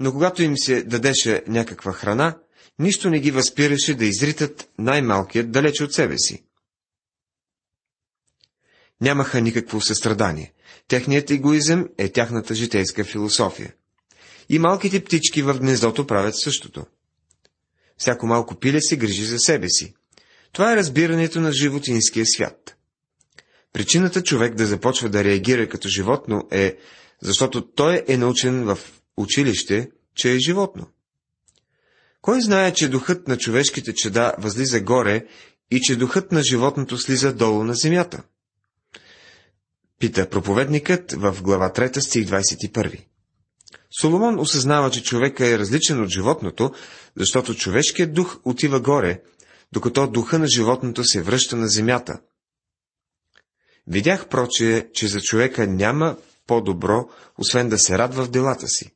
но 0.00 0.12
когато 0.12 0.42
им 0.42 0.58
се 0.58 0.82
дадеше 0.82 1.42
някаква 1.46 1.92
храна, 1.92 2.38
нищо 2.78 3.10
не 3.10 3.20
ги 3.20 3.30
възпираше 3.30 3.94
да 3.94 4.04
изритат 4.04 4.68
най-малкият 4.78 5.50
далеч 5.50 5.80
от 5.80 5.94
себе 5.94 6.18
си. 6.18 6.44
Нямаха 9.00 9.40
никакво 9.40 9.80
състрадание. 9.80 10.52
Техният 10.88 11.30
егоизъм 11.30 11.88
е 11.98 12.08
тяхната 12.08 12.54
житейска 12.54 13.04
философия. 13.04 13.74
И 14.48 14.58
малките 14.58 15.04
птички 15.04 15.42
в 15.42 15.58
гнездото 15.58 16.06
правят 16.06 16.40
същото. 16.40 16.86
Всяко 17.96 18.26
малко 18.26 18.54
пиле 18.54 18.80
се 18.80 18.96
грижи 18.96 19.24
за 19.24 19.38
себе 19.38 19.68
си. 19.68 19.94
Това 20.52 20.72
е 20.72 20.76
разбирането 20.76 21.40
на 21.40 21.52
животинския 21.52 22.26
свят. 22.26 22.76
Причината 23.72 24.22
човек 24.22 24.54
да 24.54 24.66
започва 24.66 25.08
да 25.08 25.24
реагира 25.24 25.68
като 25.68 25.88
животно 25.88 26.48
е, 26.50 26.76
защото 27.22 27.66
той 27.66 28.04
е 28.08 28.16
научен 28.16 28.64
в 28.64 28.78
училище, 29.20 29.90
че 30.14 30.32
е 30.32 30.38
животно. 30.38 30.86
Кой 32.20 32.42
знае, 32.42 32.74
че 32.74 32.88
духът 32.88 33.28
на 33.28 33.38
човешките 33.38 33.94
чеда 33.94 34.34
възлиза 34.38 34.80
горе 34.80 35.26
и 35.70 35.80
че 35.80 35.96
духът 35.96 36.32
на 36.32 36.42
животното 36.42 36.98
слиза 36.98 37.32
долу 37.32 37.64
на 37.64 37.74
земята? 37.74 38.22
Пита 39.98 40.30
проповедникът 40.30 41.12
в 41.12 41.36
глава 41.42 41.72
3 41.72 41.98
стих 41.98 42.26
21. 42.26 43.00
Соломон 44.00 44.40
осъзнава, 44.40 44.90
че 44.90 45.02
човека 45.02 45.46
е 45.46 45.58
различен 45.58 46.02
от 46.02 46.08
животното, 46.08 46.72
защото 47.16 47.54
човешкият 47.54 48.14
дух 48.14 48.40
отива 48.44 48.80
горе, 48.80 49.22
докато 49.72 50.06
духа 50.06 50.38
на 50.38 50.46
животното 50.48 51.04
се 51.04 51.22
връща 51.22 51.56
на 51.56 51.68
земята. 51.68 52.20
Видях, 53.86 54.28
прочее, 54.28 54.92
че 54.92 55.08
за 55.08 55.20
човека 55.20 55.66
няма 55.66 56.16
по-добро, 56.46 57.08
освен 57.38 57.68
да 57.68 57.78
се 57.78 57.98
радва 57.98 58.24
в 58.24 58.30
делата 58.30 58.68
си. 58.68 58.90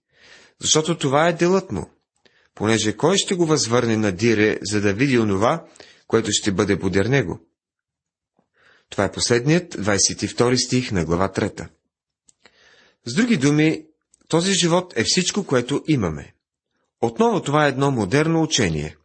Защото 0.60 0.98
това 0.98 1.28
е 1.28 1.32
делът 1.32 1.72
му. 1.72 1.90
Понеже 2.54 2.96
кой 2.96 3.16
ще 3.16 3.34
го 3.34 3.46
възвърне 3.46 3.96
на 3.96 4.12
дире, 4.12 4.58
за 4.62 4.80
да 4.80 4.94
види 4.94 5.18
онова, 5.18 5.66
което 6.06 6.32
ще 6.32 6.52
бъде 6.52 6.78
подер 6.78 7.06
него? 7.06 7.40
Това 8.90 9.04
е 9.04 9.12
последният 9.12 9.74
22 9.74 10.66
стих 10.66 10.92
на 10.92 11.04
глава 11.04 11.28
3. 11.28 11.68
С 13.04 13.14
други 13.14 13.36
думи, 13.36 13.84
този 14.28 14.52
живот 14.52 14.92
е 14.96 15.04
всичко, 15.04 15.46
което 15.46 15.84
имаме. 15.88 16.34
Отново 17.00 17.42
това 17.42 17.66
е 17.66 17.68
едно 17.68 17.90
модерно 17.90 18.42
учение. 18.42 18.96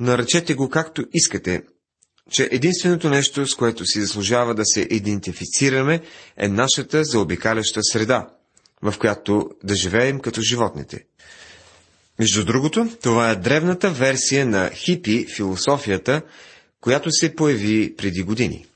Наречете 0.00 0.54
го 0.54 0.68
както 0.70 1.04
искате, 1.12 1.62
че 2.30 2.48
единственото 2.52 3.08
нещо, 3.08 3.46
с 3.46 3.54
което 3.54 3.86
си 3.86 4.00
заслужава 4.00 4.54
да 4.54 4.64
се 4.64 4.80
идентифицираме, 4.90 6.00
е 6.36 6.48
нашата 6.48 7.04
заобикаляща 7.04 7.80
среда, 7.82 8.28
в 8.84 8.98
която 8.98 9.50
да 9.64 9.74
живеем 9.74 10.20
като 10.20 10.40
животните. 10.40 11.04
Между 12.18 12.44
другото, 12.44 12.88
това 13.02 13.30
е 13.30 13.36
древната 13.36 13.90
версия 13.90 14.46
на 14.46 14.70
хипи 14.70 15.26
философията, 15.36 16.22
която 16.80 17.10
се 17.10 17.36
появи 17.36 17.96
преди 17.96 18.22
години. 18.22 18.66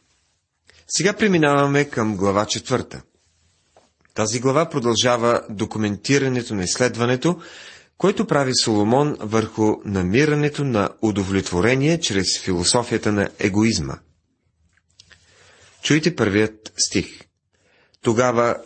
Сега 0.88 1.12
преминаваме 1.12 1.84
към 1.84 2.16
глава 2.16 2.46
четвърта. 2.46 3.02
Тази 4.14 4.40
глава 4.40 4.68
продължава 4.70 5.42
документирането 5.50 6.54
на 6.54 6.64
изследването, 6.64 7.40
което 7.98 8.26
прави 8.26 8.52
Соломон 8.54 9.16
върху 9.20 9.74
намирането 9.84 10.64
на 10.64 10.88
удовлетворение 11.02 12.00
чрез 12.00 12.40
философията 12.40 13.12
на 13.12 13.30
егоизма. 13.38 13.98
Чуйте 15.82 16.16
първият 16.16 16.72
стих. 16.76 17.06
Тогава, 18.02 18.56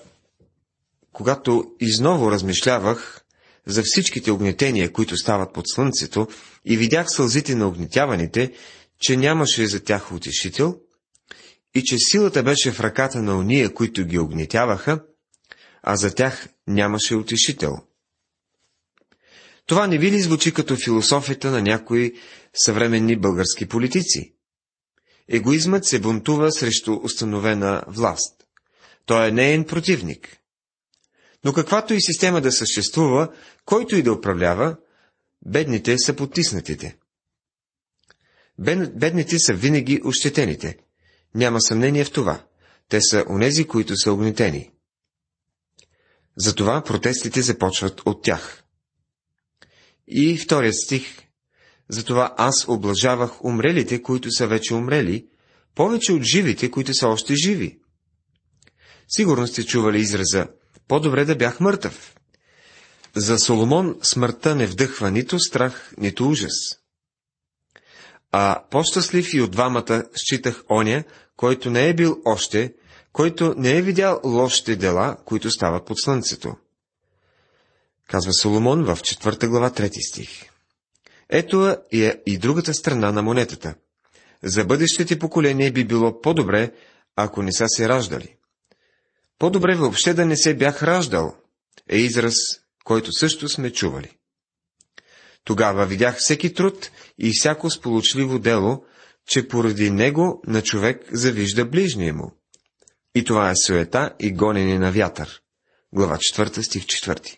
когато 1.22 1.64
изново 1.80 2.30
размишлявах 2.30 3.24
за 3.66 3.82
всичките 3.82 4.30
огнетения, 4.30 4.92
които 4.92 5.16
стават 5.16 5.52
под 5.52 5.64
слънцето, 5.68 6.28
и 6.64 6.76
видях 6.76 7.10
сълзите 7.10 7.54
на 7.54 7.68
огнетяваните, 7.68 8.52
че 9.00 9.16
нямаше 9.16 9.66
за 9.66 9.84
тях 9.84 10.12
утешител, 10.12 10.76
и 11.74 11.84
че 11.84 11.96
силата 11.98 12.42
беше 12.42 12.72
в 12.72 12.80
ръката 12.80 13.22
на 13.22 13.38
уния, 13.38 13.74
които 13.74 14.04
ги 14.04 14.18
огнетяваха, 14.18 15.00
а 15.82 15.96
за 15.96 16.14
тях 16.14 16.48
нямаше 16.66 17.14
утешител. 17.14 17.76
Това 19.66 19.86
не 19.86 19.98
ви 19.98 20.10
ли 20.10 20.20
звучи 20.20 20.54
като 20.54 20.76
философията 20.76 21.50
на 21.50 21.62
някои 21.62 22.12
съвременни 22.54 23.16
български 23.16 23.66
политици? 23.68 24.34
Егоизмът 25.28 25.84
се 25.84 25.98
бунтува 25.98 26.52
срещу 26.52 27.00
установена 27.02 27.82
власт. 27.86 28.34
Той 29.06 29.28
е 29.28 29.32
неен 29.32 29.64
противник. 29.64 30.41
Но 31.44 31.52
каквато 31.52 31.94
и 31.94 32.00
система 32.00 32.40
да 32.40 32.52
съществува, 32.52 33.32
който 33.64 33.96
и 33.96 34.02
да 34.02 34.12
управлява, 34.12 34.76
бедните 35.46 35.98
са 35.98 36.16
потиснатите. 36.16 36.96
Бедните 38.94 39.38
са 39.38 39.54
винаги 39.54 40.00
ощетените. 40.04 40.78
Няма 41.34 41.60
съмнение 41.60 42.04
в 42.04 42.10
това. 42.10 42.44
Те 42.88 43.00
са 43.00 43.24
онези, 43.28 43.66
които 43.66 43.96
са 43.96 44.12
огнетени. 44.12 44.70
Затова 46.36 46.84
протестите 46.84 47.42
започват 47.42 48.00
от 48.06 48.22
тях. 48.22 48.64
И 50.08 50.38
вторият 50.38 50.74
стих. 50.74 51.22
Затова 51.88 52.34
аз 52.38 52.68
облажавах 52.68 53.44
умрелите, 53.44 54.02
които 54.02 54.30
са 54.30 54.46
вече 54.46 54.74
умрели, 54.74 55.28
повече 55.74 56.12
от 56.12 56.22
живите, 56.22 56.70
които 56.70 56.94
са 56.94 57.08
още 57.08 57.34
живи. 57.34 57.78
Сигурно 59.08 59.46
сте 59.46 59.66
чували 59.66 60.00
израза 60.00 60.48
«По-добре 60.92 61.24
да 61.24 61.36
бях 61.36 61.60
мъртъв». 61.60 62.16
За 63.14 63.38
Соломон 63.38 63.98
смъртта 64.02 64.54
не 64.54 64.66
вдъхва 64.66 65.10
нито 65.10 65.38
страх, 65.38 65.94
нито 65.98 66.28
ужас. 66.28 66.78
А 68.32 68.62
по-щастлив 68.70 69.34
и 69.34 69.40
от 69.40 69.50
двамата 69.50 70.04
считах 70.16 70.64
оня, 70.70 71.04
който 71.36 71.70
не 71.70 71.88
е 71.88 71.94
бил 71.94 72.22
още, 72.24 72.74
който 73.12 73.54
не 73.56 73.76
е 73.76 73.82
видял 73.82 74.20
лошите 74.24 74.76
дела, 74.76 75.16
които 75.24 75.50
стават 75.50 75.86
под 75.86 76.00
слънцето. 76.00 76.56
Казва 78.08 78.32
Соломон 78.32 78.84
в 78.84 78.98
четвърта 79.02 79.48
глава, 79.48 79.70
трети 79.70 80.02
стих. 80.02 80.50
Ето 81.28 81.76
е 81.92 82.22
и 82.26 82.38
другата 82.38 82.74
страна 82.74 83.12
на 83.12 83.22
монетата. 83.22 83.74
За 84.42 84.64
бъдещите 84.64 85.18
поколения 85.18 85.72
би 85.72 85.84
било 85.84 86.20
по-добре, 86.20 86.72
ако 87.16 87.42
не 87.42 87.52
са 87.52 87.64
се 87.68 87.88
раждали. 87.88 88.36
По-добре 89.42 89.74
въобще 89.74 90.14
да 90.14 90.26
не 90.26 90.36
се 90.36 90.54
бях 90.54 90.82
раждал, 90.82 91.34
е 91.90 91.96
израз, 91.96 92.34
който 92.84 93.12
също 93.12 93.48
сме 93.48 93.72
чували. 93.72 94.10
Тогава 95.44 95.86
видях 95.86 96.16
всеки 96.18 96.54
труд 96.54 96.90
и 97.18 97.30
всяко 97.34 97.70
сполучливо 97.70 98.38
дело, 98.38 98.84
че 99.28 99.48
поради 99.48 99.90
него 99.90 100.42
на 100.46 100.62
човек 100.62 101.08
завижда 101.12 101.64
ближния 101.64 102.14
му. 102.14 102.32
И 103.14 103.24
това 103.24 103.50
е 103.50 103.56
суета 103.56 104.14
и 104.20 104.32
гонене 104.32 104.78
на 104.78 104.92
вятър. 104.92 105.40
Глава 105.92 106.16
4, 106.16 106.60
стих 106.60 106.84
4. 106.84 107.36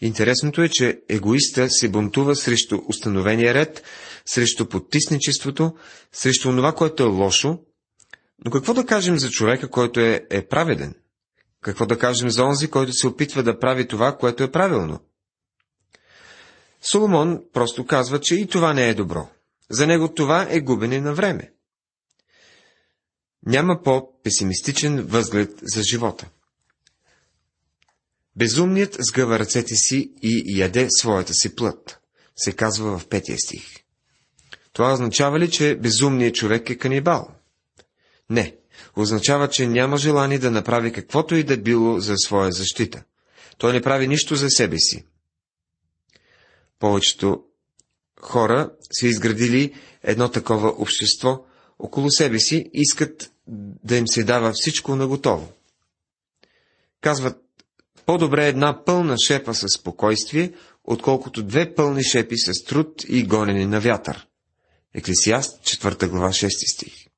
Интересното 0.00 0.62
е, 0.62 0.68
че 0.68 1.00
егоиста 1.08 1.70
се 1.70 1.88
бунтува 1.88 2.36
срещу 2.36 2.80
установения 2.88 3.54
ред, 3.54 3.82
срещу 4.26 4.68
потисничеството, 4.68 5.76
срещу 6.12 6.50
това, 6.50 6.74
което 6.74 7.02
е 7.02 7.06
лошо, 7.06 7.58
но 8.44 8.50
какво 8.50 8.74
да 8.74 8.86
кажем 8.86 9.18
за 9.18 9.30
човека, 9.30 9.70
който 9.70 10.00
е, 10.00 10.26
е 10.30 10.48
праведен? 10.48 10.94
Какво 11.60 11.86
да 11.86 11.98
кажем 11.98 12.30
за 12.30 12.44
онзи, 12.44 12.70
който 12.70 12.92
се 12.92 13.06
опитва 13.06 13.42
да 13.42 13.58
прави 13.58 13.88
това, 13.88 14.16
което 14.16 14.42
е 14.42 14.52
правилно? 14.52 15.00
Соломон 16.80 17.42
просто 17.52 17.86
казва, 17.86 18.20
че 18.20 18.34
и 18.34 18.46
това 18.46 18.72
не 18.74 18.88
е 18.88 18.94
добро. 18.94 19.28
За 19.70 19.86
него 19.86 20.14
това 20.14 20.46
е 20.50 20.60
губене 20.60 21.00
на 21.00 21.14
време. 21.14 21.52
Няма 23.46 23.82
по-песимистичен 23.82 25.02
възглед 25.06 25.50
за 25.62 25.82
живота. 25.82 26.28
Безумният 28.36 28.96
сгъва 29.00 29.38
ръцете 29.38 29.74
си 29.74 30.12
и 30.22 30.60
яде 30.60 30.86
своята 30.90 31.34
си 31.34 31.56
плът, 31.56 32.00
се 32.36 32.52
казва 32.52 32.98
в 32.98 33.08
петия 33.08 33.38
стих. 33.38 33.64
Това 34.72 34.92
означава 34.92 35.38
ли, 35.38 35.50
че 35.50 35.76
безумният 35.76 36.34
човек 36.34 36.70
е 36.70 36.78
канибал? 36.78 37.39
Не. 38.30 38.56
Означава, 38.96 39.48
че 39.48 39.66
няма 39.66 39.96
желание 39.96 40.38
да 40.38 40.50
направи 40.50 40.92
каквото 40.92 41.34
и 41.34 41.44
да 41.44 41.56
било 41.56 42.00
за 42.00 42.14
своя 42.16 42.52
защита. 42.52 43.02
Той 43.58 43.72
не 43.72 43.82
прави 43.82 44.08
нищо 44.08 44.36
за 44.36 44.50
себе 44.50 44.78
си. 44.78 45.04
Повечето 46.78 47.44
хора 48.20 48.70
са 48.92 49.06
изградили 49.06 49.74
едно 50.02 50.28
такова 50.28 50.68
общество 50.68 51.44
около 51.78 52.10
себе 52.10 52.38
си, 52.38 52.70
искат 52.72 53.32
да 53.84 53.96
им 53.96 54.08
се 54.08 54.24
дава 54.24 54.52
всичко 54.54 54.96
наготово. 54.96 55.52
Казват, 57.00 57.36
по-добре 58.06 58.48
една 58.48 58.84
пълна 58.84 59.16
шепа 59.26 59.54
със 59.54 59.72
спокойствие, 59.72 60.52
отколкото 60.84 61.42
две 61.42 61.74
пълни 61.74 62.04
шепи 62.04 62.38
с 62.38 62.64
труд 62.64 63.04
и 63.08 63.26
гонене 63.26 63.66
на 63.66 63.80
вятър. 63.80 64.26
Еклесиаст, 64.94 65.62
4 65.62 66.08
глава, 66.08 66.28
6 66.28 66.74
стих. 66.74 67.09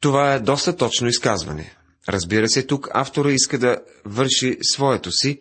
Това 0.00 0.34
е 0.34 0.40
доста 0.40 0.76
точно 0.76 1.08
изказване. 1.08 1.76
Разбира 2.08 2.48
се, 2.48 2.66
тук 2.66 2.88
автора 2.94 3.32
иска 3.32 3.58
да 3.58 3.80
върши 4.04 4.58
своето 4.62 5.12
си, 5.12 5.40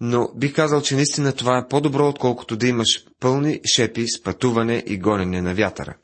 но 0.00 0.28
бих 0.34 0.54
казал, 0.54 0.82
че 0.82 0.94
наистина 0.94 1.32
това 1.32 1.58
е 1.58 1.68
по-добро, 1.68 2.08
отколкото 2.08 2.56
да 2.56 2.66
имаш 2.66 3.04
пълни 3.20 3.60
шепи 3.74 4.08
с 4.08 4.22
пътуване 4.22 4.82
и 4.86 4.98
гонене 4.98 5.42
на 5.42 5.54
вятъра. 5.54 5.96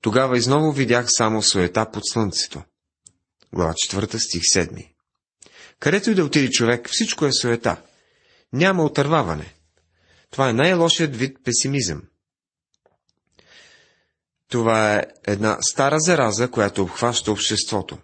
Тогава 0.00 0.38
изново 0.38 0.72
видях 0.72 1.06
само 1.08 1.42
суета 1.42 1.90
под 1.92 2.02
слънцето. 2.06 2.62
Глава 3.54 3.72
4, 3.72 4.16
стих 4.16 4.42
7. 4.42 4.88
Където 5.80 6.10
и 6.10 6.14
да 6.14 6.24
отиде 6.24 6.50
човек, 6.50 6.88
всичко 6.90 7.26
е 7.26 7.32
суета. 7.32 7.82
Няма 8.52 8.84
отърваване. 8.84 9.54
Това 10.30 10.48
е 10.48 10.52
най-лошият 10.52 11.16
вид 11.16 11.38
песимизъм. 11.44 12.02
Това 14.50 14.96
е 14.96 15.04
една 15.26 15.58
стара 15.60 16.00
зараза, 16.00 16.50
която 16.50 16.82
обхваща 16.82 17.32
обществото. 17.32 17.98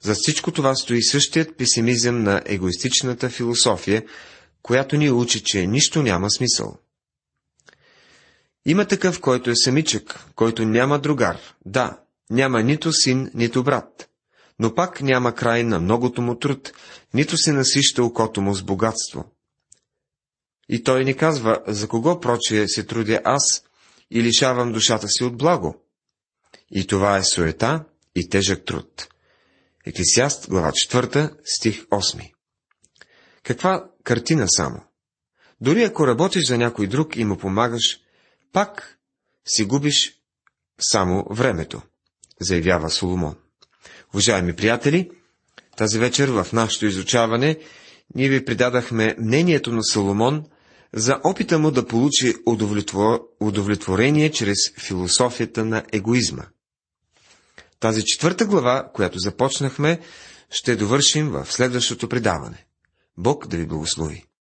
За 0.00 0.14
всичко 0.14 0.52
това 0.52 0.74
стои 0.74 1.02
същият 1.02 1.56
песимизъм 1.56 2.22
на 2.22 2.42
егоистичната 2.46 3.30
философия, 3.30 4.04
която 4.62 4.96
ни 4.96 5.10
учи, 5.10 5.42
че 5.42 5.66
нищо 5.66 6.02
няма 6.02 6.30
смисъл. 6.30 6.76
Има 8.66 8.84
такъв, 8.84 9.20
който 9.20 9.50
е 9.50 9.56
самичък, 9.56 10.24
който 10.34 10.64
няма 10.64 10.98
другар. 10.98 11.38
Да, 11.66 11.98
няма 12.30 12.62
нито 12.62 12.92
син, 12.92 13.30
нито 13.34 13.64
брат. 13.64 14.08
Но 14.58 14.74
пак 14.74 15.00
няма 15.00 15.34
край 15.34 15.64
на 15.64 15.80
многото 15.80 16.22
му 16.22 16.38
труд, 16.38 16.72
нито 17.14 17.36
се 17.36 17.52
насища 17.52 18.04
окото 18.04 18.40
му 18.40 18.54
с 18.54 18.62
богатство. 18.62 19.24
И 20.68 20.82
той 20.82 21.04
ни 21.04 21.16
казва, 21.16 21.62
за 21.66 21.88
кого 21.88 22.20
прочие 22.20 22.68
се 22.68 22.86
трудя 22.86 23.20
аз 23.24 23.64
и 24.14 24.22
лишавам 24.22 24.72
душата 24.72 25.08
си 25.08 25.24
от 25.24 25.36
благо. 25.36 25.84
И 26.70 26.86
това 26.86 27.16
е 27.16 27.24
суета 27.24 27.84
и 28.14 28.28
тежък 28.28 28.64
труд. 28.64 29.08
Еклесиаст, 29.86 30.48
глава 30.48 30.70
4, 30.70 31.36
стих 31.44 31.86
8. 31.86 32.32
Каква 33.42 33.90
картина 34.04 34.44
само? 34.48 34.84
Дори 35.60 35.82
ако 35.82 36.06
работиш 36.06 36.46
за 36.46 36.58
някой 36.58 36.86
друг 36.86 37.16
и 37.16 37.24
му 37.24 37.38
помагаш, 37.38 38.00
пак 38.52 38.98
си 39.46 39.64
губиш 39.64 40.20
само 40.80 41.24
времето, 41.30 41.82
заявява 42.40 42.90
Соломон. 42.90 43.36
Уважаеми 44.14 44.56
приятели, 44.56 45.10
тази 45.76 45.98
вечер 45.98 46.28
в 46.28 46.46
нашето 46.52 46.86
изучаване 46.86 47.58
ние 48.14 48.28
ви 48.28 48.44
придадахме 48.44 49.16
мнението 49.18 49.72
на 49.72 49.84
Соломон 49.84 50.44
за 50.96 51.20
опита 51.24 51.58
му 51.58 51.70
да 51.70 51.86
получи 51.86 52.34
удовлетворение 53.40 54.30
чрез 54.30 54.56
философията 54.78 55.64
на 55.64 55.84
егоизма. 55.92 56.44
Тази 57.80 58.04
четвърта 58.04 58.46
глава, 58.46 58.90
която 58.94 59.18
започнахме, 59.18 60.00
ще 60.50 60.76
довършим 60.76 61.30
в 61.30 61.46
следващото 61.52 62.08
предаване. 62.08 62.66
Бог 63.16 63.46
да 63.46 63.56
ви 63.56 63.66
благослови! 63.66 64.24